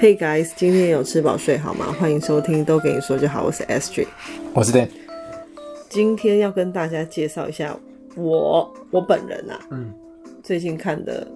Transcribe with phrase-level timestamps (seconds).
[0.00, 1.92] Hey guys，今天有吃饱睡好吗？
[1.98, 4.06] 欢迎收听都给你说就好，我是 Astrid，
[4.54, 4.88] 我是 Dan。
[5.88, 7.76] 今天要跟大家介绍一下
[8.14, 9.92] 我我本人啊，嗯，
[10.40, 11.26] 最近看的，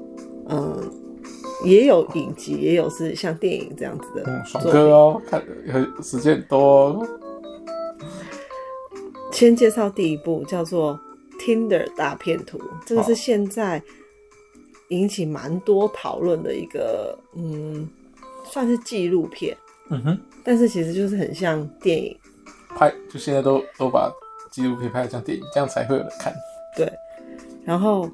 [0.49, 0.81] 嗯，
[1.65, 7.05] 也有影集，也有是像电影这样子的，嗯，爽哥哦，看有时间多。
[9.33, 10.97] 先介绍第一部叫做
[11.41, 13.83] 《Tinder 大骗徒》，这个是现在
[14.91, 17.89] 引起蛮多讨论的一个，嗯。
[18.53, 19.57] 算是纪录片，
[19.91, 22.17] 嗯哼，但是其实就是很像电影。
[22.77, 24.13] 拍，就现在都都把
[24.51, 26.33] 纪录片拍得像电影，这样才会有人看。
[26.77, 26.91] 对，
[27.65, 28.11] 然后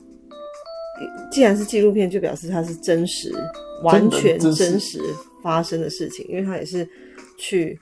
[1.31, 3.33] 既然是纪录片，就表示它是真实、
[3.83, 5.01] 完全真实。
[5.41, 6.87] 发生的事情，因为它也是
[7.39, 7.79] 去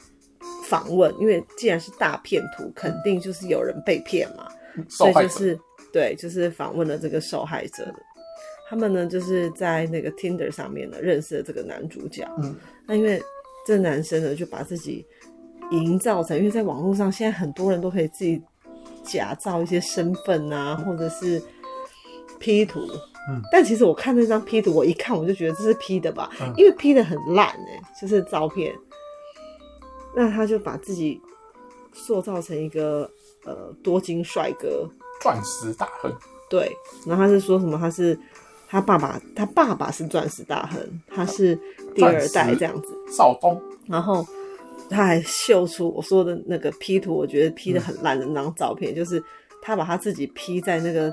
[0.65, 4.47] 访问，因为既然是大骗徒，肯定就是有人被骗嘛，
[4.91, 5.59] 所以就是
[5.91, 7.95] 对，就是访问了这个受害者的。
[8.69, 12.29] 他们呢，就是在那个 Tinder 上面呢认识了这个男主角。
[12.39, 13.23] 嗯，那因为
[13.65, 15.07] 这男生呢，就把自己
[15.71, 18.43] 营造成，因为在网络上现在很多人都可以自己
[19.05, 21.41] 假造一些身份啊，或者是
[22.41, 22.81] P 图。
[23.29, 28.75] 嗯，但其实我看那张 P 图，我一看我就觉得这是 P 的吧，嗯、因为 P 的很烂哎，就是照片。
[30.15, 31.21] 那他就把自己
[31.93, 33.09] 塑造成一个
[33.45, 34.89] 呃多金帅哥，
[35.21, 36.13] 钻石大亨。
[36.49, 36.71] 对，
[37.05, 37.79] 然后他是说什么？
[37.79, 38.19] 他是。
[38.69, 41.59] 他爸爸，他爸爸是钻石大亨，他是
[41.95, 42.89] 第二代这样子。
[43.11, 44.27] 少东，然后
[44.91, 49.23] 他还秀出我说的那个 P 图，我觉得 P 的很烂的那张照片，嗯、就是
[49.63, 51.13] 他把他自己 P 在那个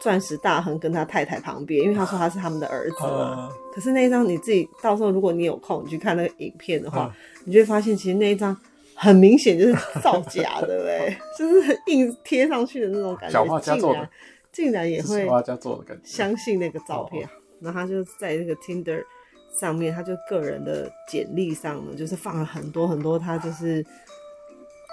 [0.00, 3.48] 钻石大亨跟他太太旁边，因为他说他是他们的儿子嘛。
[3.48, 7.12] 嗯、可是那一张你自己到时候如果你有空你去看那个影片的话，嗯、
[7.44, 8.56] 你就会发现其实那一张
[8.94, 14.08] 很明显就是造假的嘞， 就是很硬贴上去的那种感觉。
[14.56, 15.84] 小画家做的。
[15.86, 17.28] 竟然也会相信那个照片，
[17.60, 19.04] 然后他就在那个 Tinder
[19.58, 23.84] 上面，他就个人的简历上呢，就是放了很多很多他就是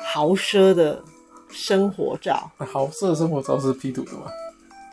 [0.04, 1.04] 豪奢的
[1.50, 2.52] 生活照。
[2.58, 4.32] 豪奢的生活照是 P 图的吗？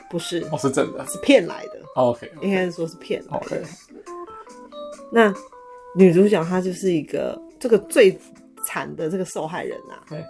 [0.08, 1.80] 不是，哦，是真的，是骗来的。
[1.94, 3.46] OK，应该是说是骗来的。
[3.46, 3.62] OK，
[5.12, 5.32] 那
[5.96, 8.18] 女主角她就是一个这个最
[8.66, 10.02] 惨的这个受害人啊。
[10.08, 10.24] 对，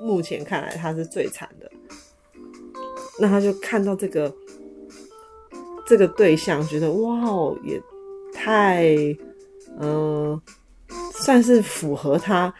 [0.00, 1.70] 目前看来她是最惨的。
[3.18, 4.34] 那他就看到这个
[5.86, 7.80] 这个对象，觉得哇哦，也
[8.34, 8.84] 太
[9.78, 10.42] 嗯、呃，
[11.12, 12.52] 算是符合他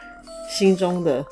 [0.49, 1.25] 心中的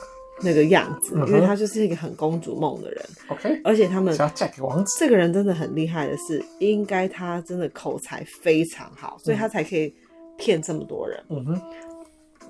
[0.43, 3.05] 那个样子，嗯、因为他就是一个很公主梦的人。
[3.29, 4.15] OK，而且他们
[4.59, 9.95] 王子，这个人真的很厉害的是，应该他真的口才非常好，所以他才可以
[10.37, 11.25] 骗这么多人。
[11.31, 11.61] 嗯哼，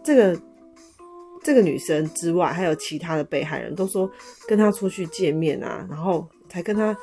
[0.03, 0.41] 这个
[1.45, 4.11] 这个女生之外，还有其他的被害人都说
[4.49, 6.27] 跟他出去见面啊，然后。
[6.55, 6.97] 才跟他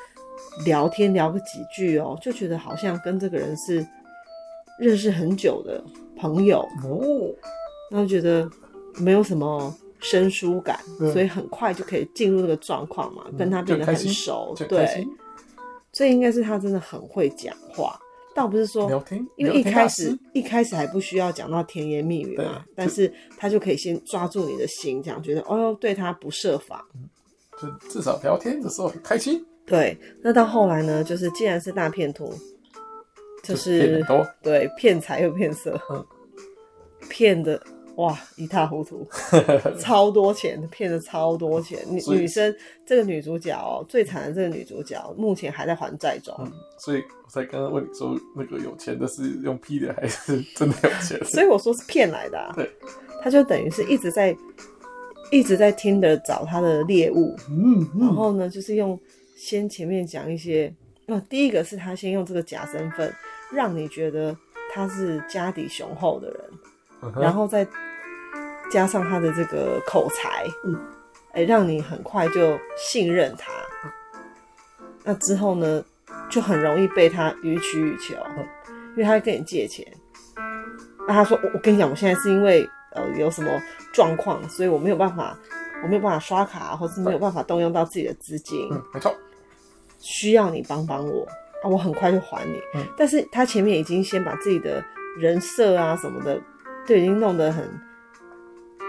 [0.65, 3.85] 聊天聊个几句哦，就觉得好像跟这个人是
[4.79, 5.83] 认识很久的
[6.15, 6.61] 朋友。
[6.85, 7.35] 哦，
[7.91, 8.49] 然后觉得
[8.95, 15.05] 没有什么生疏感，嗯、所以很快就可以进入那个状况嘛，嗯、跟他变得很熟，对，
[15.91, 17.99] 所以应该是他真的很会讲话，
[18.33, 18.89] 倒不是说，
[19.35, 26.81] 因为一开始一开始还不需要讲到甜言蜜语嘛，但是他就可以先抓住你的心，这样觉得哦，对他不设防。
[27.61, 29.45] 就至少聊天的时候很开心。
[29.63, 31.03] 对，那到后来呢？
[31.03, 32.33] 就是既然是大骗徒，
[33.43, 35.79] 就是骗对骗财又骗色，
[37.07, 37.63] 骗、嗯、的
[37.95, 39.07] 哇一塌糊涂，
[39.79, 41.79] 超多钱，骗的超多钱。
[41.87, 42.53] 女女生
[42.85, 46.51] 这个女主角哦，最惨的这个女主角目前还在还债中、嗯。
[46.77, 51.23] 所以我才刚刚问你说，那个有钱的是用 P 的还是真的有钱？
[51.25, 52.51] 所以我说是骗来的、啊。
[52.55, 52.69] 对，
[53.21, 54.35] 他就等于是一直在。
[55.31, 58.99] 一直在听的找他的猎物，嗯，嗯，然后呢，就是用
[59.37, 60.71] 先前面讲一些，
[61.05, 63.11] 那、呃、第一个是他先用这个假身份，
[63.49, 64.35] 让你觉得
[64.73, 66.41] 他是家底雄厚的人，
[67.03, 67.65] 嗯、然后再
[68.69, 70.75] 加上他的这个口才，嗯，
[71.31, 73.53] 哎、欸，让你很快就信任他，
[73.85, 73.91] 嗯、
[75.05, 75.81] 那之后呢，
[76.29, 78.45] 就很容易被他予取予求，嗯、
[78.91, 79.87] 因为他会跟你借钱，
[81.07, 82.69] 那他说我我跟你讲，我现在是因为。
[82.93, 83.49] 呃，有什么
[83.93, 85.37] 状况，所以我没有办法，
[85.81, 88.67] 我没有办法刷卡，或是没有办法动用到自己的资金。
[88.69, 89.15] 嗯，没错，
[89.99, 91.25] 需要你帮帮我
[91.63, 92.59] 啊，我很快就还你。
[92.75, 94.83] 嗯，但是他前面已经先把自己的
[95.17, 96.37] 人设啊什么的，
[96.85, 97.65] 都已经弄得很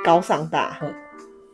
[0.04, 0.76] 高尚大。
[0.82, 0.92] 嗯，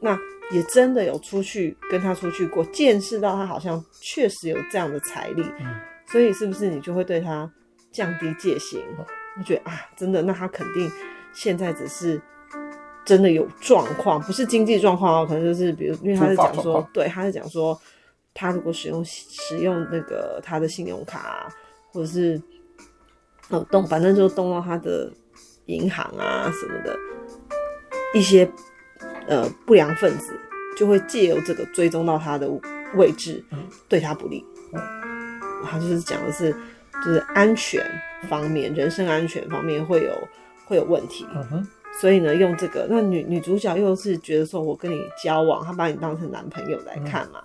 [0.00, 0.18] 那
[0.50, 5.42] 也真的有出去跟他出去过，见识到他好像确实有这样的财力。
[5.60, 5.66] 嗯，
[6.06, 7.50] 所以是不是你就会对他
[7.92, 8.82] 降低戒心？
[8.96, 9.06] 我、
[9.36, 10.90] 嗯、觉得啊，真的，那他肯定
[11.34, 12.18] 现在只是。
[13.08, 17.80] 真的有状况，不是经济状况哦，可能就是比如，因为他是讲说，对，他是讲说，
[18.34, 21.48] 他如果使用使用那个他的信用卡，
[21.90, 22.38] 或者是
[23.48, 25.10] 呃动，反正就动到他的
[25.64, 26.94] 银行啊什么的
[28.14, 28.46] 一些
[29.26, 30.38] 呃不良分子，
[30.76, 32.46] 就会借由这个追踪到他的
[32.94, 33.42] 位置，
[33.88, 34.44] 对他不利。
[35.64, 36.52] 他就是讲的是，
[37.02, 37.82] 就是安全
[38.28, 40.12] 方面，人身安全方面会有
[40.66, 41.26] 会有问题。
[41.92, 47.42] 所以呢，用这个，那女女主角又是觉得说，我跟你交往，她把你当成男朋友来看嘛，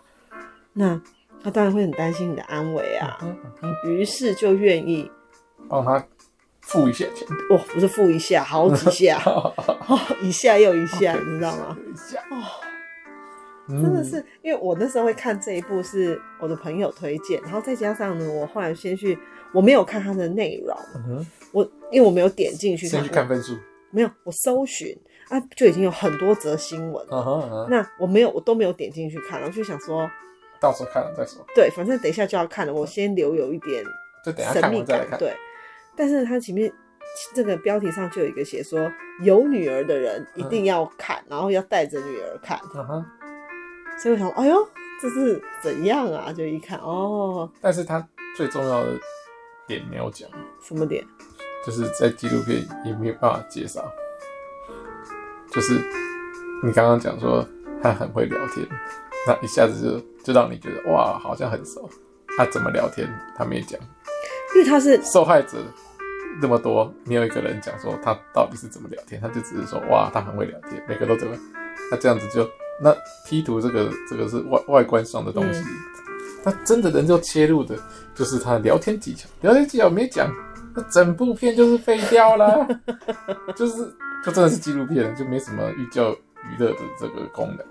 [0.73, 0.99] 那
[1.43, 3.17] 她当然会很担心你的安危啊，
[3.85, 5.09] 于是就愿意
[5.67, 6.05] 帮他
[6.61, 7.27] 付一下钱。
[7.49, 11.75] 哦，不是付一下，好几下， 哦，一下又一下，你知道吗？
[11.91, 12.19] 一下。
[12.29, 12.43] 哦，
[13.67, 19.17] 真的是，因为我那时候会看这一部是我的朋友推荐，然后再加上呢，我后来先去，
[19.51, 20.77] 我没有看它的内容，
[21.51, 23.57] 我因为我没有点进去看，先去看分数。
[23.93, 24.97] 没有，我搜寻
[25.29, 27.05] 啊，就已经有很多则新闻。
[27.07, 27.67] Uh -huh, uh -huh.
[27.69, 30.09] 那我没有，我都没有点进去看，然后就想说，
[30.59, 31.45] 到时候看了再说。
[31.53, 33.83] 对，反正等一下就要看了，我先留有一点
[34.51, 35.07] 神秘感。
[35.19, 35.35] 对，
[35.95, 36.73] 但是它前面
[37.35, 38.91] 这个标题上就有一个写说，
[39.21, 41.29] 有女儿的人一定要看，uh -huh.
[41.29, 42.57] 然后要带着女儿看。
[42.73, 43.05] Uh -huh.
[44.01, 44.67] 所以我想，哎呦，
[44.99, 46.33] 这是怎样啊？
[46.33, 47.47] 就一看，哦。
[47.61, 48.03] 但是它
[48.35, 48.99] 最重要的
[49.67, 50.27] 点没有讲。
[50.63, 51.05] 什么点？
[51.65, 53.83] 就是在纪录片也没有办法介绍，
[55.51, 55.73] 就是
[56.63, 57.47] 你刚刚讲说
[57.81, 58.67] 他很会聊天，
[59.25, 61.89] 那一下子就就让你觉得哇，好像很熟。
[62.35, 63.07] 他怎么聊天？
[63.37, 63.79] 他没讲，
[64.55, 65.57] 因为他是受害者
[66.41, 71.37] 那么多，没有一个人讲说他到底是怎么聊天，他就只是说哇，他很会聊天，每个都怎么，
[71.91, 72.49] 那这样子就
[72.81, 72.91] 那
[73.25, 75.63] P 图这个这个是外外观上的东西，
[76.43, 77.77] 那、嗯、真的能够切入的，
[78.15, 80.33] 就是他的聊天技巧，聊天技巧没讲。
[80.75, 82.67] 那整部片就是废掉了，
[83.55, 83.93] 就是
[84.25, 87.65] 就真的是纪录片，就没什么寓教于乐的这个功能，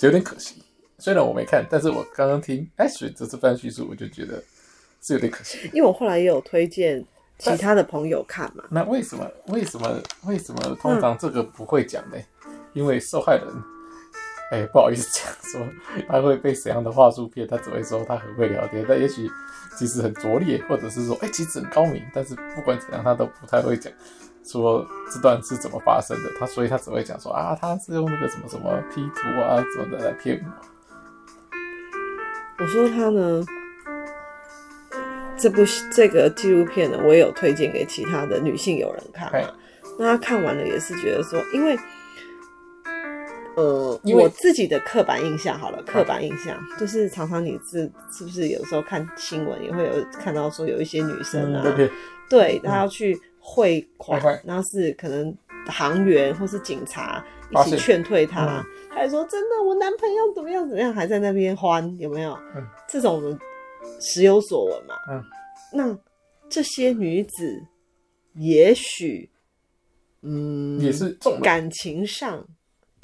[0.00, 0.62] 有点可惜。
[0.98, 4.42] 虽然我没看，但是我刚刚听 Ashley 这次番叙述，我就觉得
[5.02, 5.70] 是有点可惜。
[5.72, 7.04] 因为我后来也有推荐
[7.38, 8.64] 其他的朋友看嘛。
[8.70, 9.30] 那为什么？
[9.48, 10.00] 为什么？
[10.26, 12.16] 为什么通常这个不会讲呢？
[12.46, 12.52] 嗯。
[12.72, 13.46] 因为受害人，
[14.50, 15.60] 哎、欸，不好意思讲说
[16.08, 19.30] 他会被怎样的话术骗，他只会说他很会聊天，但也许。
[19.78, 23.92] 其实很拙劣，或者是说，哎、欸，其实很高明，但是不管怎样，他都不太会讲，
[24.42, 26.30] 说这段是怎么发生的。
[26.40, 30.48] 他所以，他只会讲说啊，他是用那个什么什么 P 图啊，什么的来骗我。
[32.64, 33.44] 我说他呢，
[35.36, 35.62] 这部
[35.92, 39.46] 这个纪录片呢，我也有推荐给其他的女性友人看嘛。
[39.98, 41.78] 那他看完了也是觉得说，因为。
[43.56, 51.90] 呃，我自己的刻板印象好了，刻板印象就是常常你是是不是有时候看新闻也会有看到说有一些女生啊，嗯、
[52.28, 55.34] 对，她要去汇款、嗯，然后是可能
[55.68, 62.38] 行员或是警察一起劝退她，还说真的，我男朋友怎么样怎么样，还在那边欢，有没有？
[62.54, 63.38] 嗯，这种我们
[64.00, 64.94] 时有所闻嘛。
[65.10, 65.24] 嗯，
[65.72, 65.98] 那
[66.50, 67.62] 这些女子
[68.34, 69.30] 也许，
[70.20, 72.46] 嗯，也是感情上。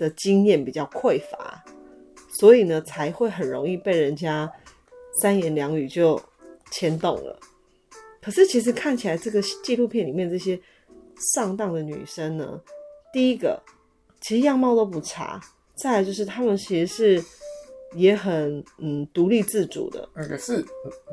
[0.02, 1.62] 的经验比较匮乏，
[2.28, 4.52] 所以呢才会很容易被人家
[5.14, 6.20] 三言两语就
[6.72, 7.38] 牵动了。
[8.20, 10.60] 可是其实看起来这个纪录片里面这些
[11.34, 12.60] 上当的女生呢，
[13.12, 13.62] 第一个
[14.20, 15.40] 其实样貌都不差，
[15.76, 17.24] 再来就是她们其实是
[17.94, 20.64] 也很嗯独立自主的，那个是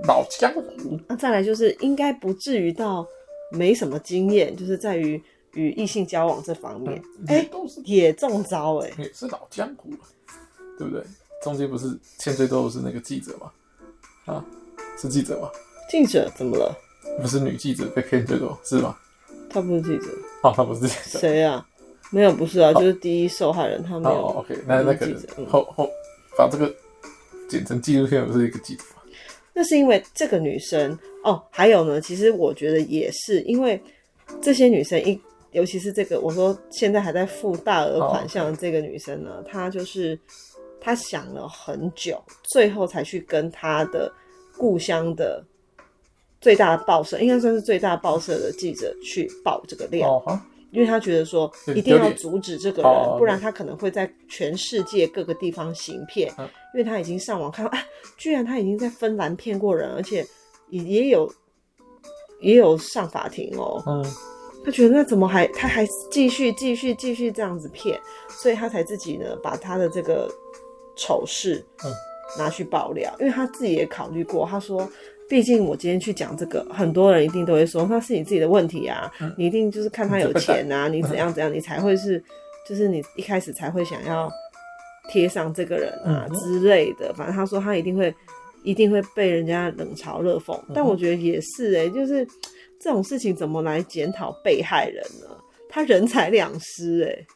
[0.08, 1.00] 老江湖。
[1.08, 3.08] 那再来就是应该不至于到
[3.52, 5.22] 没什么经验，就是在于。
[5.60, 7.50] 与异性交往这方面，哎、
[7.83, 9.90] 也中招哎、欸，也是老江湖，
[10.78, 11.04] 对不对？
[11.44, 13.52] 中间不是欠最多的是那个记者吗？
[14.26, 14.45] 啊，
[14.98, 15.50] 是记者吗？
[15.90, 16.74] 记者怎么了？
[17.22, 18.95] 不是女记者被骗最多是吗？
[19.50, 20.06] 她不是记者
[20.44, 21.66] 哦，她不是记者，谁啊？
[22.12, 24.28] 没有，不是啊，就是第一受害人，他没有。
[24.28, 25.90] 哦，OK，那那可能后后
[26.38, 26.74] 把这个
[27.50, 29.02] 剪成纪录片，不是一个记者吗？
[29.54, 33.81] 那是因为这个女生哦，还有呢，其实我觉得也是因为
[34.42, 35.19] 这些女生一。
[35.52, 40.20] 尤其是这个，我说现在还在付大额款项的这个女生呢，她就是
[40.80, 44.12] 她想了很久，最后才去跟她的
[44.58, 45.44] 故乡的
[46.40, 50.22] 最大的报社，应该算是最大报社的记者去报这个料，
[50.72, 56.32] 因为她觉得说一定要阻止这个人，不然他可能会在全世界各个地方行骗，
[56.76, 57.84] 因为他已经上网看到，啊，
[58.18, 60.24] 居然他已经在芬兰骗过人，而且
[60.70, 61.34] 也也有
[62.40, 63.84] 也有上法庭哦。
[63.88, 64.06] 嗯。
[64.69, 67.99] 他觉得那怎么还他还继续继续继续这样子骗，
[68.30, 70.30] 所以他才自己呢把他的这个
[70.95, 71.92] 丑事嗯。
[72.38, 74.88] 拿去爆料，因为他自己也考虑过，他说，
[75.28, 82.23] 毕竟我今天去讲这个，很多人一定都会说那是你自己的问题啊，你一定就是看他有钱啊，你怎样怎样，你才会是
[82.68, 84.31] 就是你一开始才会想要
[85.09, 88.14] 贴上这个人啊之类的，反正他说他一定会
[88.63, 92.28] 一定会被人家冷嘲热讽，但我觉得也是哎、欸，就是。
[92.81, 95.28] 这种事情怎么来检讨被害人呢？
[95.68, 97.28] 他人财两失哎。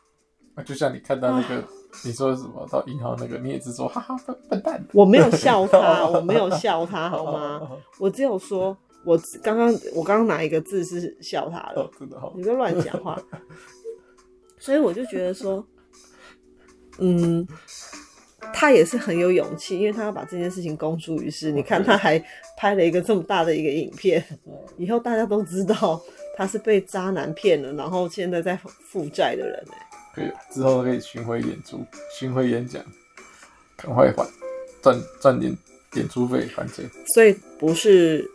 [0.55, 1.61] 啊，就像你看到那个，
[2.05, 4.81] 你说的什么到银行那个，你也是说哈哈笨笨蛋。
[4.93, 7.69] 我没有笑他， 我没有笑他，好吗？
[7.99, 11.91] 我只有说，我刚刚我刚刚哪一个字是笑他的？
[11.99, 13.21] 真的好，你不要乱讲话。
[14.59, 15.67] 所以我就觉得说，
[16.99, 17.45] 嗯。
[18.53, 21.51] 他也是很有勇气，因为他要把这件事情公诸于世。
[21.51, 22.23] 你看，他还
[22.57, 24.23] 拍了一个这么大的一个影片，
[24.77, 26.01] 以后大家都知道
[26.35, 29.65] 他是被渣男骗了，然后现在在负债的人。
[30.15, 31.83] 可以，之后可以巡回演出、
[32.19, 32.83] 巡回演讲，
[33.75, 34.25] 赶快还
[34.81, 35.55] 赚赚点
[35.93, 36.89] 演出费，反正。
[37.13, 38.29] 所以不是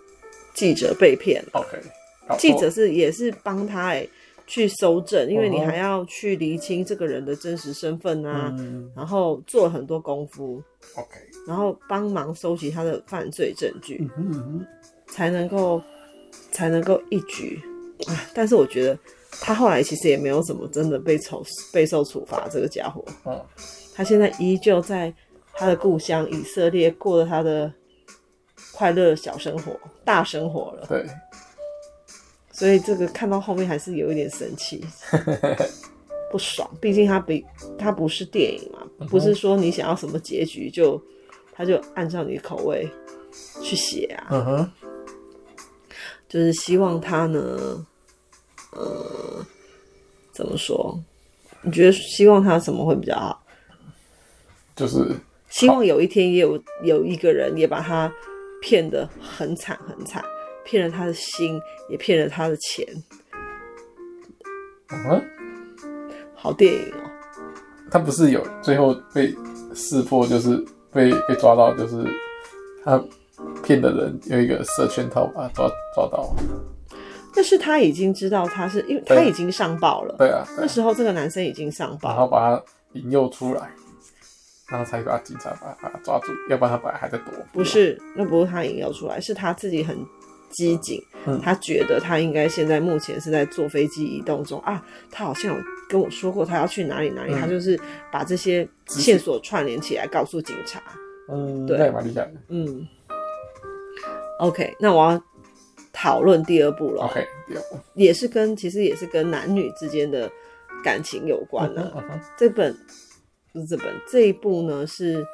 [0.55, 1.79] 记者被骗了，OK，
[2.39, 4.09] 记者是也是帮他哎。
[4.49, 10.61] 去搜证，因为你还要去厘清这个人的真实身份啊，嗯、然后做很多功夫
[10.97, 14.67] ，OK，然后帮忙收集他的犯罪证据，嗯哼嗯哼。
[15.11, 15.81] 才能够
[16.53, 17.59] 才能够一举。
[18.35, 18.99] 但是我觉得
[19.41, 23.43] 他后来其实也没有什么真的被处备受处罚，这个家伙，嗯，
[23.95, 25.13] 他现在依旧在
[25.55, 27.73] 他的故乡以色列过了他的
[28.73, 29.73] 快乐小生活、
[30.05, 31.07] 大生活了，对。
[32.59, 34.85] 所以这个看到后面还是有一点生气，
[36.29, 36.69] 不爽。
[36.81, 37.47] 毕竟它比
[37.79, 41.01] 它不是电影嘛，不是说你想要什么结局就
[41.53, 42.91] 他就按照你的口味
[43.63, 44.27] 去写啊。
[44.31, 44.71] 嗯哼，
[46.29, 47.87] 就是希望他呢，
[48.73, 49.47] 呃，
[50.33, 51.01] 怎么说？
[51.63, 53.41] 你觉得希望他什么会比较好？
[54.75, 55.17] 就是
[55.49, 58.13] 希望有一天也有有一个人也把他
[58.61, 60.25] 骗得很惨很惨。
[60.69, 61.59] 骗了他的心，
[61.89, 62.87] 也骗了他的钱。
[64.91, 65.25] 嗯，
[66.35, 67.11] 好电影哦。
[67.91, 69.35] 他不是有最后被
[69.75, 72.05] 识破，就是被被抓到，就是
[72.85, 73.03] 他
[73.63, 76.37] 骗的人有一个设圈套把他抓抓到。
[77.35, 80.15] 但是他已经知道他是因为他已经上报了。
[80.19, 83.71] 对啊，对啊，那时候这个男生已经上报，然后把他引诱出来，
[84.69, 87.33] 然后才把警察把他抓住，要不然他本来还在躲。
[87.55, 89.97] 不是，那不是他引诱出来，是他自己很。
[90.51, 91.03] 机警，
[91.43, 94.85] 他觉得他应该现在目前是在坐飞机移动中啊。
[95.11, 97.79] 他好像有跟我说过他要去哪里哪里，嗯、他就是
[98.11, 100.83] 把这些线索串联起来告诉警察。
[101.31, 102.33] 嗯，对，蛮厉害的。
[102.49, 102.87] 嗯
[104.41, 105.23] ，OK，那我要
[105.93, 107.05] 讨论第二部了。
[107.05, 110.31] OK，第二部也是跟其实也是跟男女之间的
[110.83, 111.93] 感情有关的。
[112.37, 112.77] 这本
[113.53, 115.25] 不是这本这一部呢是。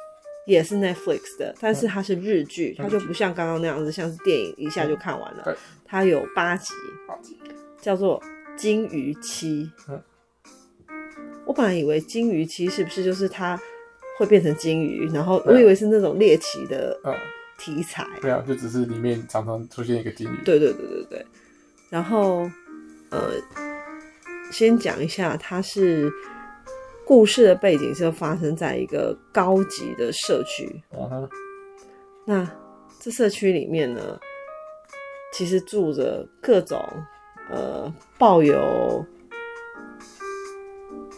[0.45, 5.43] 也是 Netflix 的，但是它是日剧，嗯、它就不像刚刚那样子，像是电影一下就看完了。
[5.47, 6.73] 嗯、它有八集，
[7.21, 7.37] 集
[7.81, 8.19] 叫做
[8.55, 9.69] 《金鱼妻》。
[9.91, 10.01] 嗯、
[11.45, 13.59] 我本来以为金鱼妻是不是就是它
[14.19, 16.95] 会变成金鱼，然后我以为是那种猎奇的
[17.57, 18.07] 题材。
[18.21, 20.37] 对啊，就只是里面常常出现一个金鱼。
[20.45, 21.25] 对对对对对。
[21.89, 22.49] 然后
[23.09, 23.31] 呃，
[24.51, 26.11] 先讲一下，它是。
[27.05, 30.81] 故事的背景是发生在一个高级的社区。
[30.91, 31.29] Uh.
[32.25, 32.51] 那
[32.99, 34.19] 这社区里面呢，
[35.31, 36.83] 其实住着各种
[37.51, 39.05] 呃抱有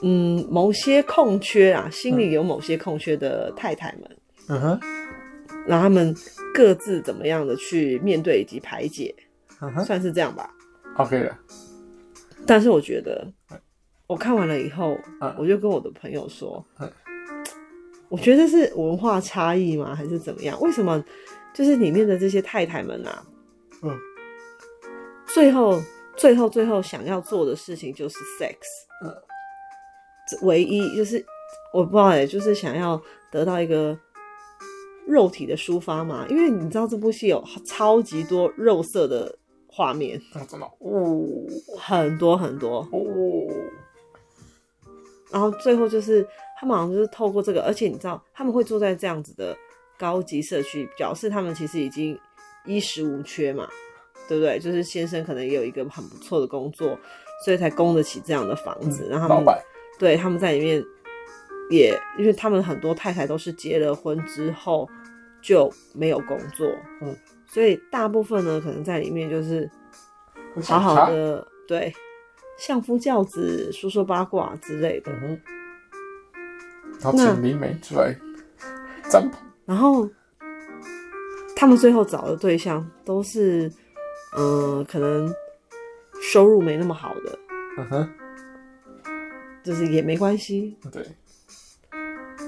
[0.01, 4.17] 嗯某些空缺啊，心里有某些空缺的太太们。
[4.49, 4.85] 嗯哼、uh，
[5.65, 6.13] 然后他们
[6.53, 9.15] 各自怎么样的去面对以及排解
[9.61, 9.85] ，uh huh.
[9.85, 10.53] 算是这样吧。
[10.97, 11.39] OK 了。
[12.45, 13.25] 但是我觉得。
[14.07, 16.89] 我看完了以后，嗯、我就跟我的朋友说：“嗯、
[18.07, 19.93] 我觉得是文化差异吗？
[19.93, 20.57] 还是怎么样？
[20.61, 21.03] 为什么
[21.53, 23.25] 就是里面的这些太太们啊，
[23.83, 23.91] 嗯，
[25.33, 25.81] 最后、
[26.15, 28.55] 最后、最后想要做的事情就是 sex，
[29.03, 29.13] 嗯，
[30.43, 31.23] 唯一就是
[31.73, 33.97] 我不知道哎，就是想要得到一个
[35.05, 36.25] 肉体的抒发嘛？
[36.29, 39.37] 因为你知道这部戏有超级多肉色的
[39.67, 40.17] 画面，
[40.49, 41.21] 真的哦，
[41.77, 42.87] 很多很多哦。”
[45.31, 46.25] 然后最后就是
[46.59, 49.55] 他们好像就是透过这个，而且你知道他们会住在这样子的
[49.97, 52.17] 高级社区，表示他们其实已经
[52.65, 53.67] 衣食无缺嘛，
[54.27, 54.57] 对不对？
[54.57, 56.97] 就是先生可能也有一个很不错的工作，
[57.43, 59.07] 所以才供得起这样的房子。
[59.07, 59.55] 嗯、然后他们
[59.99, 60.83] 对他们在里面
[61.69, 64.87] 也，因为他们很多太太都是结了婚之后
[65.41, 66.67] 就没有工作，
[67.01, 67.15] 嗯，
[67.45, 69.69] 所以大部分呢可能在里面就是
[70.63, 71.93] 好好的对。
[72.57, 75.11] 相夫教子，说说八卦之类的。
[75.21, 75.39] 嗯、
[76.99, 78.15] 然后请灵媒出来
[79.09, 79.37] 占卜。
[79.65, 80.09] 然后
[81.55, 83.71] 他们最后找的对象都是，
[84.35, 85.31] 嗯、呃，可能
[86.21, 87.39] 收入没那么好的。
[87.77, 88.09] 嗯哼。
[89.63, 90.77] 就是也没关系。
[90.91, 91.05] 对。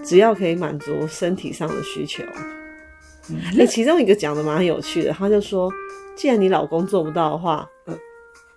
[0.03, 2.23] 只要可以满足身体上的需求。
[2.23, 5.71] 哎、嗯欸，其中一个讲的蛮有趣的，他就说
[6.15, 7.95] ：“既然你老公做不到的话，嗯。”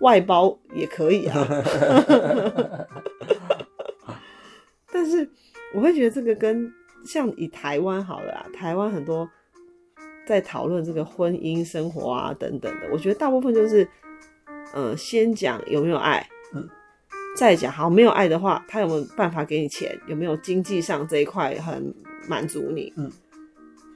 [0.02, 1.48] 外包也可以啊。
[4.92, 5.26] 但是
[5.74, 6.70] 我会觉得这个跟
[7.04, 9.28] 像以台湾好了啊，台湾很多
[10.26, 13.88] 在讨论这个婚姻生活啊等等的，我觉得大部分就是，
[14.74, 16.68] 呃，先讲有没有爱，嗯，
[17.36, 21.92] 再讲好没有爱的话，他有没有办法给你钱，有没有经济上这一块很
[22.28, 23.10] 满足你，嗯，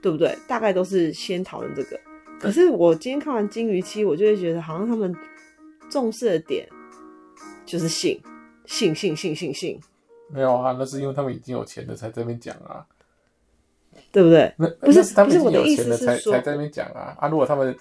[0.03, 0.37] 对不对？
[0.49, 2.01] 大概都是先讨论这个。
[2.41, 5.15] 可是我今天看完《金鱼期》，我就会觉得好像他们
[5.91, 6.69] 重视的点
[7.65, 8.21] 就是性，
[8.67, 9.81] 性，性，性，性，性。
[10.29, 12.85] 没有啊，那是因为他们已经有钱了才在那边讲啊，
[14.11, 14.53] 对不对？
[14.57, 17.29] 那不是，是他们已经有钱了才才在那边讲啊啊！
[17.29, 17.77] 如果他们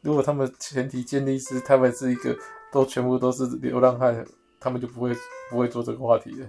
[0.00, 2.36] 如果他们前提建立是他们是一个
[2.72, 4.24] 都全部都是流浪汉，
[4.60, 5.12] 他们就不会
[5.50, 6.46] 不会做这个话题的。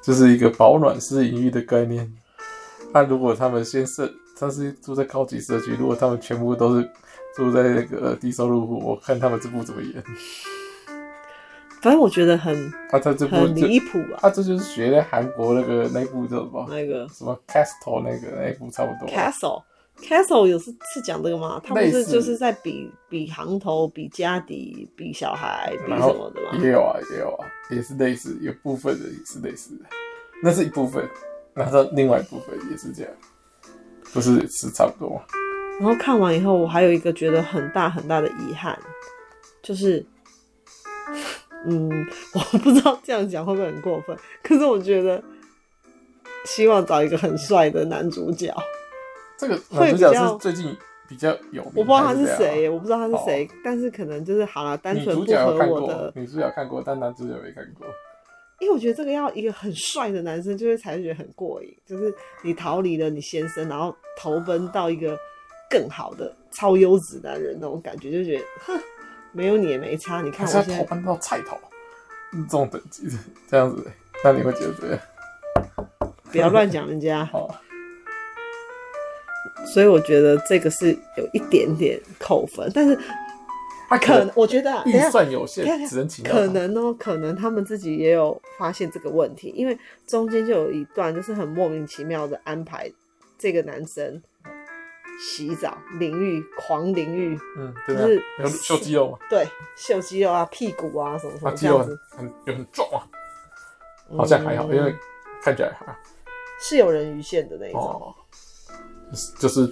[0.00, 2.16] 这是一个保暖思淫欲的概念。
[2.92, 4.08] 那、啊、如果他们先设，
[4.38, 6.88] 他是住在高级社区，如果他们全部都是
[7.36, 10.02] 住在那个低收入户，我看他们这部怎么演。
[11.82, 14.18] 反正我觉得很，啊，他这部很离谱啊！
[14.22, 16.66] 啊，这就是学的韩国那个那部叫什么？
[16.68, 19.14] 那个什么 Castle 那个那部差不多。
[19.14, 19.62] Castle
[20.00, 21.60] Castle 有是是讲这个吗？
[21.62, 26.58] 他不是就是在比比行头、比家底、比小孩、比什么的吗？
[26.60, 29.84] 也有啊，也有啊，也是类似，有部分的也是类似的，
[30.42, 31.08] 那是一部分，
[31.54, 33.12] 然后另外一部分也是这样，
[34.12, 35.22] 不是是差不多。
[35.80, 38.78] 然后看完以后，我还有一个觉得很大很大的遗憾，
[39.62, 40.04] 就是。
[41.68, 41.90] 嗯，
[42.32, 45.20] 我不知道这样讲会不会很过分，可是我觉得
[46.44, 48.54] 希望找一个很帅的男主角。
[49.36, 50.76] 这个男主角是最近
[51.08, 56.12] 比较有名，我不知道他是谁，我不知道他是谁，但是可能就是好了，单纯不合我的。
[56.14, 57.84] 女主角看过，但男主角没看过。
[58.60, 62.14] 因为我觉得这个要一个很帅的男生，就会才觉得很过瘾，就是
[62.44, 65.18] 你逃离了你先生，然后投奔到一个
[65.70, 68.80] 更好的超优质男人那种感觉，就觉得哼。
[69.32, 71.58] 没有你也没差，你看我现在投奔到菜头，
[72.32, 73.12] 这种等级的
[73.46, 73.86] 这样子，
[74.24, 74.98] 那你会觉得怎样？
[76.32, 77.22] 不要乱讲人家。
[77.30, 77.54] 好，
[79.74, 82.98] 所以我觉得这个是有一点点扣分，但是
[83.90, 86.24] 他可能我觉得预算有限，只能请。
[86.24, 92.90] 可能哦，可能他们自己也有发现这个问题，因为中间就有一段就是很莫名其妙的安排
[93.36, 94.22] 这个男生。
[95.18, 99.18] 洗澡、淋浴、狂淋浴，嗯，就是有秀肌肉嘛？
[99.30, 103.00] 对，秀肌肉啊，屁股啊，什么什么，肌肉很很有很壮啊，
[104.16, 104.94] 好像还好，因为
[105.42, 105.96] 看起来还
[106.60, 108.14] 是有人鱼线的那一种，
[109.38, 109.66] 就是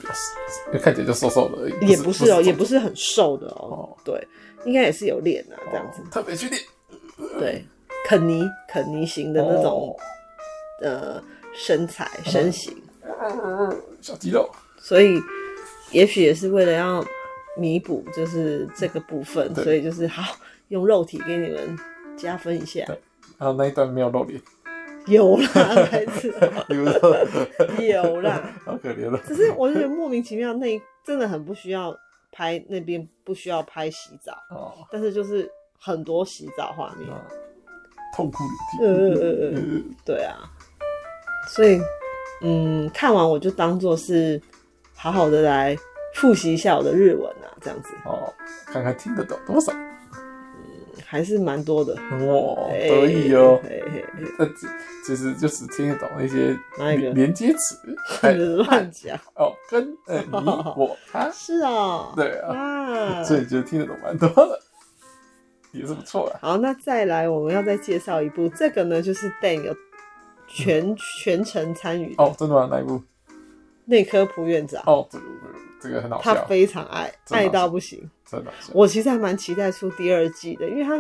[0.81, 4.27] 看起来就瘦瘦的而已，也不是哦，也不是很瘦的哦，对，
[4.65, 6.63] 应该也是有练啊，这样子，特别去练，
[7.39, 7.65] 对，
[8.07, 9.95] 肯尼肯尼型的那种
[10.81, 12.75] 呃身材身形，
[14.01, 14.51] 小肌肉。
[14.87, 15.19] 所以，
[15.93, 17.03] 也许也是为了要
[17.57, 20.37] 弥补，就是这个部分，所以就是好
[20.69, 21.79] 用肉体给你们
[22.19, 22.85] 加分一下。
[22.85, 23.01] 对，
[23.39, 24.39] 然后那一段没有露脸，
[25.07, 25.47] 有啦，
[25.91, 26.35] 还是。
[26.69, 29.19] 有，有啦，好可怜了。
[29.27, 31.97] 只是我就觉得莫名其妙，那真的很不需要
[32.31, 37.09] 拍那边不需要拍洗澡，哦，但是就是很多洗澡画面，
[38.15, 38.85] 痛哭流涕。
[38.85, 40.37] 呃呃呃，对啊，
[41.49, 41.81] 所以
[42.43, 44.39] 嗯，看完我就当做是。
[44.97, 45.77] 好好的来
[46.15, 47.91] 复习一下我的日文啊，这样子。
[48.05, 48.33] 哦，
[48.67, 49.83] 看看听得懂多少，嗯，
[51.05, 51.95] 还是蛮多的。
[51.95, 53.61] 哇，得意哦，
[54.39, 54.67] 那只
[55.05, 56.57] 其实就只听得懂一些
[57.13, 57.77] 连接词，
[58.67, 59.19] 乱讲。
[59.35, 60.33] 哦，跟呃你
[60.77, 61.31] 我他。
[61.31, 64.59] 是啊，对啊，所以就听得懂蛮多的，
[65.73, 66.39] 也是不错啊。
[66.41, 69.77] 好，那再来我们要再介绍一部，这个呢就是 Dan 有
[70.47, 72.67] 全全程参与哦，真的吗？
[72.71, 73.03] 哪一部？
[73.87, 75.25] 内科普院长哦，这个
[75.81, 78.51] 这个很好笑，他非常爱，爱到不行，真的。
[78.73, 80.93] 我其实还蛮期待出第二季的，因为它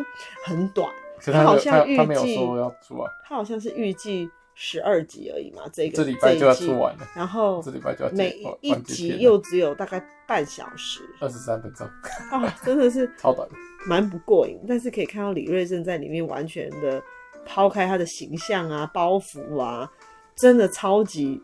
[0.44, 0.88] 很短，
[1.20, 11.86] 他好像预计要出啊，他好像是预计十二集而已嘛，这个这礼拜就要出完了，然后这礼拜就要每一集又只有大概半小时，二十三分钟，
[12.30, 13.48] 啊，真的是 超短，
[13.86, 14.60] 蛮不过瘾。
[14.68, 17.02] 但是可以看到李瑞正在里面完全的
[17.46, 19.90] 抛开他的形象啊、包袱啊，
[20.36, 21.40] 真的超级。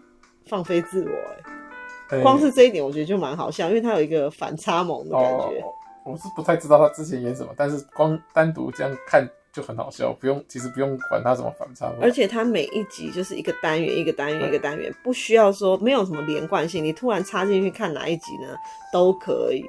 [0.46, 5.60] 放飞自我，哎，光是这一点我觉得就蛮好笑，因为他有一个反差萌的感觉。
[5.60, 5.72] 哦，
[6.04, 11.98] 我是不太知道他之前演什么，但是光单独这样看就很好笑，不用其实不用管他什么反差萌。
[12.00, 18.56] 而且他每一集就是一个单元一个单元一个单元，不需要说没有什么连贯性，你突然插进去看哪一集呢
[18.92, 19.64] 都可以。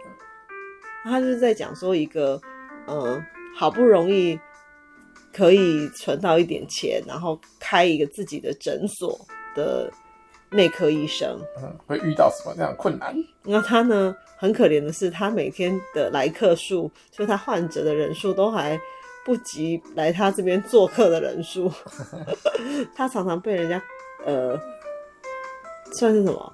[1.03, 2.39] 他就是在讲说一个，
[2.87, 3.23] 嗯，
[3.55, 4.39] 好不容易
[5.33, 9.19] 可以存到一点钱，然后开一个自己的诊所
[9.53, 9.91] 的。
[10.51, 13.15] 内科医生，嗯，会遇到什么这样困难？
[13.43, 18.77] 那他呢，很可怜的是，他每天的来客数，就是他患者的人数都还
[19.25, 21.71] 不及来他这边做客的人数。
[22.93, 23.81] 他常常被人家
[24.25, 24.59] 呃，
[25.93, 26.53] 算是什么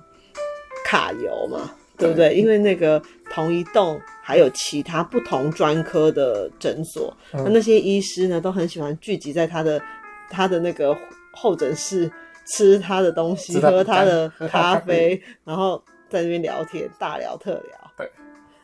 [0.86, 2.36] 卡油嘛，对不对？
[2.36, 9.82] 因为那个同一栋还有其他不同专科的诊所，那、嗯、那些医师呢，都很喜欢聚集在他的
[10.30, 10.96] 他的那个
[11.34, 12.12] 候诊室。
[12.48, 17.92] 吃他的东西，喝他的咖啡，然后在那边聊天，大聊特聊。
[17.98, 18.10] 对，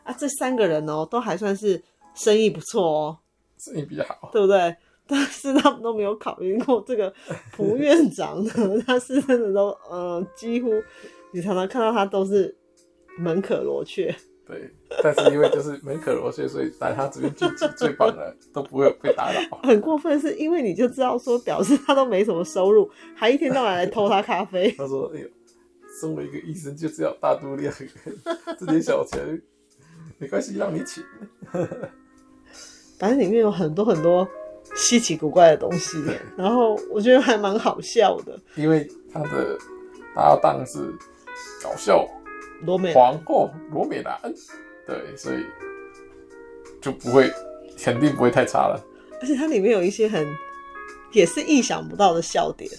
[0.02, 1.82] 啊，这三个人哦，都还算是
[2.14, 3.18] 生意不错哦，
[3.58, 4.74] 生意比较好，对不对？
[5.06, 7.12] 但是他们都没有考虑过这个
[7.52, 8.50] 蒲院长呢，
[8.86, 10.70] 他是真的都，呃，几乎
[11.32, 12.56] 你常常看到他都是
[13.18, 14.14] 门可罗雀。
[14.46, 14.70] 对，
[15.02, 19.40] 但是因为就是门可罗雀，所以来他这边聚集最棒的都不会被打扰。
[19.64, 24.70] 很过分，是因为你就知道说，表示他都没什么收入，还一天到晚来偷他咖啡。
[24.76, 25.26] 他说：“哎呦，
[25.98, 27.72] 身为一个医生就是要大度量，
[28.60, 29.40] 这点小钱
[30.18, 31.02] 没关系，让你请。”
[32.98, 34.28] 反正里面有很多很多
[34.76, 35.96] 稀奇古怪的东西，
[36.36, 39.58] 然后我觉得还蛮好笑的，因为他的
[40.14, 40.92] 搭档是
[41.62, 42.06] 搞笑。
[42.64, 44.18] 罗美皇后罗美兰，
[44.86, 45.44] 对，所以
[46.80, 47.30] 就不会，
[47.78, 48.82] 肯定不会太差了。
[49.20, 50.26] 而且它里面有一些很，
[51.12, 52.70] 也是意想不到的笑点，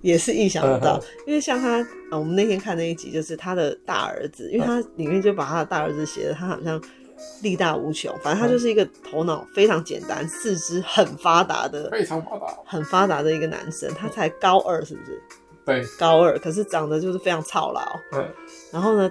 [0.00, 0.98] 也是意想不到。
[0.98, 1.76] 嗯、因为像他，
[2.10, 6.82] 呃，我们那天看那一集，就是他的大儿子，因为他里面就把他的大儿子写的，他好像
[7.42, 13.92] 力大无穷，反正他就是一个头脑非常简单、四肢很发达的，非常发达，很发达的一个男生。
[13.94, 15.22] 他才高二，是不是？
[15.64, 17.80] 对，高二，可是长得就是非常操劳。
[18.12, 18.28] 嗯，
[18.72, 19.10] 然后呢，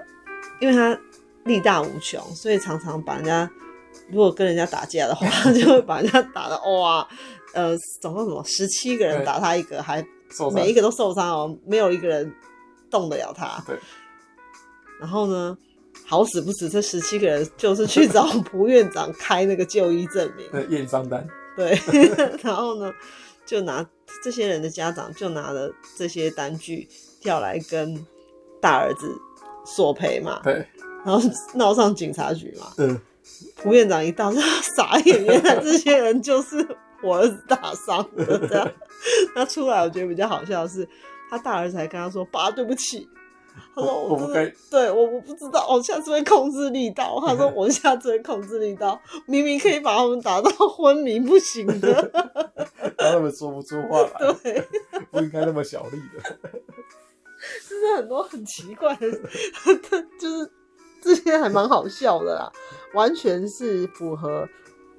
[0.59, 0.99] 因为他
[1.45, 3.49] 力大无穷，所以常常把人家
[4.09, 7.07] 如果跟人家打架的话， 就会把人家打的哇，
[7.53, 10.05] 呃，总共什么十七个人打他一个，还
[10.53, 12.31] 每一个都受伤哦，没有一个人
[12.89, 13.63] 动得了他。
[13.65, 13.77] 对。
[14.99, 15.57] 然后呢，
[16.05, 21.25] 好死不死，这十七个人就是去找蒲院长开那个就医证明，验伤单。
[21.55, 21.79] 对，
[22.43, 22.91] 然后呢，
[23.49, 23.85] 就拿。
[24.23, 26.85] 这些人的家长就拿了这些单据
[27.21, 28.05] 跳来跟
[28.59, 29.15] 大儿子
[29.63, 30.53] 索赔嘛，对，
[31.05, 31.21] 然后
[31.53, 32.73] 闹上警察局嘛。
[32.79, 32.99] 嗯，
[33.63, 34.41] 吴院长一到他
[34.75, 36.67] 傻眼，原来这些人就是
[37.01, 38.69] 我儿子打伤的这样。
[39.35, 40.85] 那出来我觉得比较好笑的是，
[41.29, 43.07] 他大儿子还跟他说：“爸，对不起。”
[43.75, 52.11] 他说：“我不该，对，我我不知道，我下次会控制力道。”他说：“我下次会控制力道，明明可以把他们打到昏迷不醒的，
[52.97, 54.33] 让他们说不出话来。
[54.43, 54.67] 对，
[55.11, 56.39] 不应该那么小力的。
[57.69, 59.11] 就是很多很奇怪的，
[60.19, 60.51] 就是
[61.01, 62.51] 这些还蛮好笑的啦，
[62.93, 64.47] 完全是符合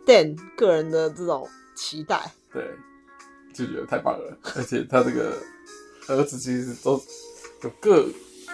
[0.06, 2.32] Dan 个人的这种期待。
[2.50, 2.64] 对，
[3.52, 5.36] 就觉得太棒了，而且他这个
[6.08, 6.92] 儿子其实都
[7.62, 8.06] 有各。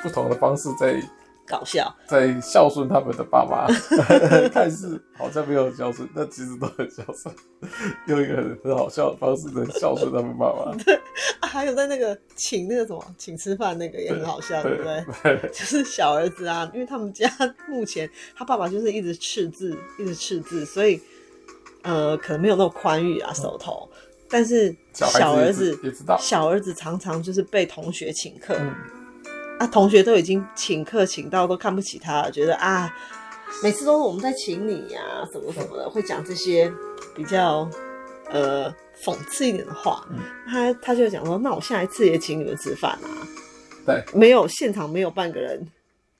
[0.07, 1.03] 不同的方式在
[1.49, 3.67] 搞笑，在孝顺他们的爸妈，
[4.51, 7.35] 看似好像没有很孝顺，但其实都很孝顺，
[8.07, 10.75] 用一个很很好笑的方式在孝顺他们爸妈。
[10.85, 10.95] 对、
[11.41, 15.39] 啊，还有在那个请那个什么请吃饭那个也很好笑，对，对不对？
[15.41, 15.51] 对。
[15.51, 17.29] 就是小儿子啊，因为他们家
[17.69, 21.01] 目前他爸爸就是一直赤字，一直赤字，所以
[21.83, 28.57] 呃可能没有那么宽裕啊手头，嗯、但是小儿子也知道，小儿子常常就是被同学请客。
[28.59, 28.75] 嗯
[29.59, 32.95] 啊，同学都已经请客请到都看不起他了，觉得啊，
[33.63, 36.71] 每次都是我们在请你呀、啊，什么什么的，会讲这些
[37.15, 37.67] 比较
[38.31, 38.71] 呃
[39.03, 40.07] 讽刺一点的话。
[40.11, 43.09] 嗯、他他就讲说，那我下一次也请你们吃饭啊。
[43.87, 45.67] 对，没有现场没有半个人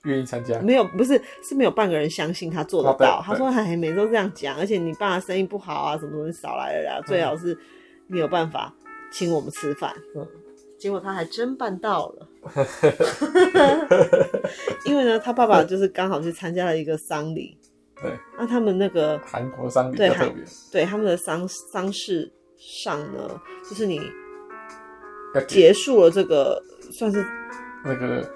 [0.05, 3.23] 愿意参加，没有不是是没有半个人相信他做得到。
[3.23, 7.59] 他说还每次都这样讲，而且你爸生意不好啊，什么东西少来了呀，最好是
[8.07, 8.73] 你有办法
[9.13, 9.93] 请我们吃饭。
[10.15, 10.27] 嗯
[10.79, 12.29] 结果他还真办到了，
[14.85, 17.57] 因为呢，他爸爸就是刚好去参加了一个丧礼。
[18.03, 24.01] 对，那他们那个韩国丧礼比较特别，对他们的丧丧事上呢，就是你
[25.49, 26.63] 结束了这个
[26.93, 27.25] 算是
[27.83, 28.31] 那个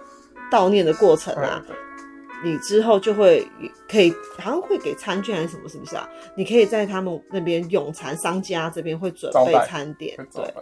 [0.51, 1.63] 悼念的过程啊，
[2.43, 3.47] 你之后就会
[3.87, 6.09] 可以好像会给餐券还是什么，是不是啊？
[6.35, 10.55] 你可以在他们那边永餐，商家这边会准备餐点，对。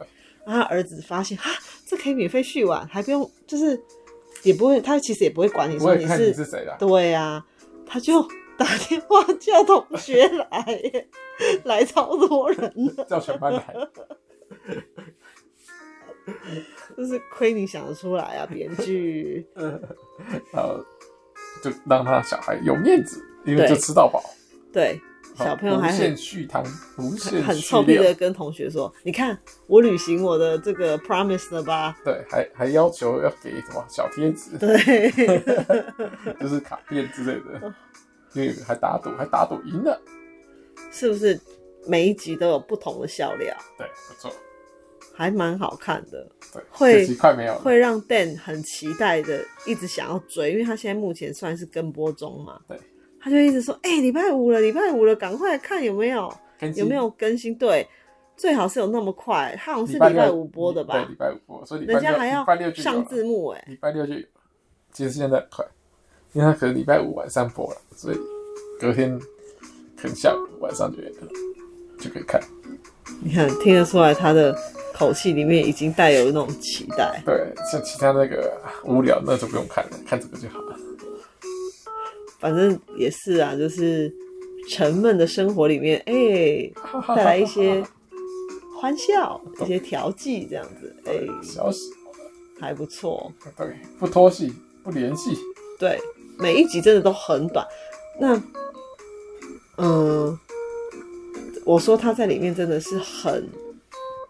[0.48, 1.44] 他儿子发现啊，
[1.87, 3.80] 这可以免费续碗，还不用，就是
[4.42, 7.46] 也不会，他其实也不会管你说你是谁的，对呀、啊，
[7.87, 8.22] 他就
[8.56, 10.92] 打电话叫同学来，
[11.64, 13.74] 来超多人的，叫全班来，
[16.96, 19.46] 就是亏你想得出来啊，编剧，
[20.52, 20.84] 然后
[21.62, 24.22] 就让他小孩有面子，因为就吃到饱，
[24.72, 25.00] 对。
[25.38, 35.11] 小朋友还很臭屁的跟同学说：“你看，我履行我的这个 promise 了吧？”对，还还要求要给什么小贴纸，对，
[36.40, 37.72] 就是卡片之类的，
[38.35, 40.01] 因为还打赌，还打赌赢了，
[40.90, 41.38] 是不是？
[41.87, 44.31] 每一集都有不同的笑料，对，不错，
[45.14, 46.29] 还蛮好看的。
[46.53, 52.61] 对，会快没有了，会让 Dan 很期待的，一直想要追，因为他现在目前算是跟播中嘛。
[52.68, 52.79] 对。
[53.28, 56.32] 他就一直说：“哎、欸，礼拜五了，礼拜五了，赶快看有没有
[56.74, 57.86] 有没有更新。”对，
[58.36, 59.54] 最好是有那么快。
[59.58, 60.94] 他好像是礼拜五播的吧？
[60.94, 63.62] 对，礼拜五播，所以人家还要上字幕哎。
[63.66, 64.20] 礼拜六就有，
[64.92, 65.62] 其实现在快，
[66.32, 68.16] 因为他可能礼拜五晚上播了，所以
[68.80, 69.18] 隔天
[69.94, 71.10] 可能下午晚上就有
[71.98, 72.40] 就可以看。
[73.22, 74.56] 你看，听得出来他的
[74.94, 77.20] 口气里面已经带有那种期待。
[77.26, 80.76] 对，像其他那个无聊那就不用看了，看这个就好了。
[82.38, 84.12] 反正也是啊，就是
[84.68, 86.72] 沉闷的生活里面，哎、欸，
[87.16, 87.83] 带来一些
[88.79, 91.90] 欢笑，一些调剂，这样子，哎、欸，小喜
[92.61, 93.33] 还不错。
[93.57, 93.66] 对，
[93.98, 94.53] 不拖戏，
[94.85, 95.37] 不联系。
[95.79, 95.98] 对，
[96.38, 97.66] 每一集真的都很短。
[98.20, 98.37] 那，
[99.77, 100.40] 嗯、呃，
[101.64, 103.48] 我说他在里面真的是很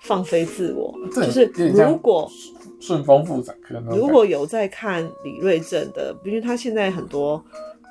[0.00, 2.30] 放飞自我，就是如果
[2.80, 7.44] 顺丰妇产科，如果有在看李瑞镇的，因为他现在很多。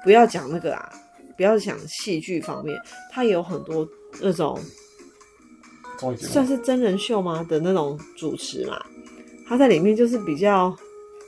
[0.04, 0.90] 不要讲那个啊，
[1.36, 2.80] 不要讲戏剧方面，
[3.12, 3.88] 他有很多
[4.22, 4.60] 那种
[6.18, 8.84] 算是真人秀吗的那种主持嘛，
[9.48, 10.76] 他在里面就是比较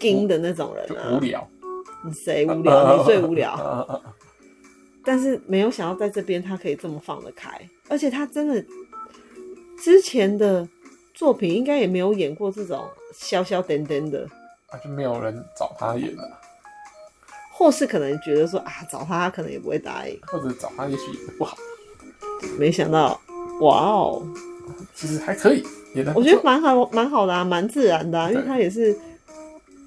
[0.01, 1.47] 硬的那种人啊，无聊，
[2.05, 2.97] 你谁无聊？
[2.97, 4.01] 你最无聊。
[5.03, 7.49] 但是没有想到在这边他可以这么放得开，
[7.87, 8.63] 而且他真的
[9.81, 10.67] 之前的
[11.15, 14.27] 作品应该也没有演过这种消消点点的，
[14.67, 16.39] 啊，就没有人找他演了。
[17.59, 21.57] 或是可能觉得说啊，找他，他可能也不会答应，或者找他也许也不好。
[22.57, 23.19] 没想到，
[23.59, 24.25] 哇哦，
[24.95, 25.61] 其实还可以，
[26.15, 28.97] 我觉得蛮好，蛮好的啊，蛮自然的啊，因为他也是，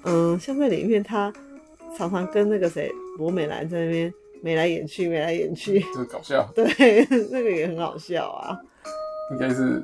[0.03, 1.33] 嗯，像在里面他
[1.97, 6.47] 常常跟那个谁罗美兰在那边眉来眼去，眉来眼去，就是搞笑。
[6.53, 6.67] 对，
[7.31, 8.55] 那个也很好笑啊。
[9.31, 9.83] 应该是，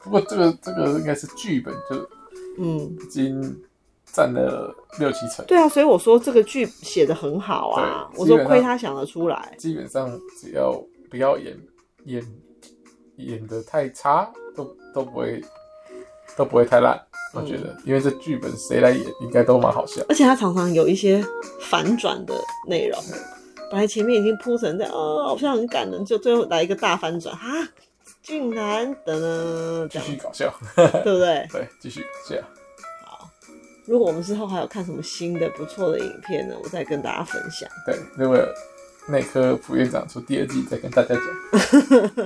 [0.00, 2.06] 不过这个这个应该是剧本就
[2.58, 3.58] 嗯已经。
[4.16, 5.44] 占了六七成。
[5.44, 8.08] 对啊，所以我说这个剧写的很好啊。
[8.16, 9.54] 我说亏他想得出来。
[9.58, 10.08] 基本上
[10.40, 10.72] 只要
[11.10, 11.54] 不要演
[12.06, 12.22] 演
[13.16, 15.44] 演的太差，都都不会
[16.34, 16.98] 都不会太烂。
[17.34, 20.02] 我觉得，嗯、因为这剧本谁来演，应该都蛮好笑。
[20.08, 21.22] 而且他常常有一些
[21.60, 22.34] 反转的
[22.66, 22.98] 内容，
[23.70, 27.68] 本来前面已经铺成这样，哦，好像很感人，就最后来一个大反转啊！
[28.22, 31.46] 竟然等等，继续搞笑，对不对？
[31.52, 32.42] 对，继续搞笑。
[33.86, 37.68] 如果我们之后还有看什么新的不错的影片呢，我再跟大家分享。
[37.86, 38.38] 对，如果
[39.08, 41.24] 内科普院长出第二季，再跟大家讲。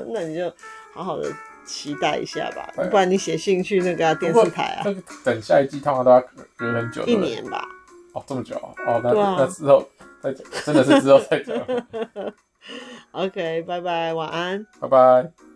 [0.12, 0.50] 那你就
[0.94, 1.30] 好好的
[1.66, 4.84] 期待一下吧，不然你写信去那个电视台啊。
[5.22, 6.20] 等下一季，他们都要
[6.56, 7.04] 隔很久。
[7.04, 7.62] 一年吧。
[8.14, 9.86] 哦，这么久哦，那那之后
[10.22, 11.56] 再讲，真的是之后再讲。
[13.12, 14.66] OK，拜拜，晚安。
[14.80, 15.49] 拜拜。